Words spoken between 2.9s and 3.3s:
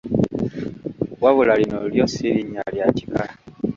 kika.